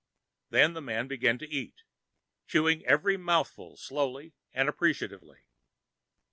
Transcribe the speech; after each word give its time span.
Then 0.49 0.73
the 0.73 0.81
man 0.81 1.07
began 1.07 1.37
to 1.37 1.47
eat, 1.47 1.83
chewing 2.47 2.81
each 2.81 3.19
mouthful 3.19 3.77
slowly 3.77 4.33
and 4.51 4.67
appreciatively. 4.67 5.41